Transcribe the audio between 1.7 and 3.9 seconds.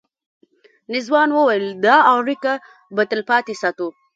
دا اړیکه به تلپاتې ساتو.